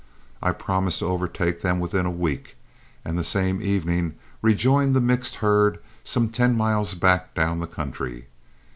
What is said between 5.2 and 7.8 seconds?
herd some ten miles back down the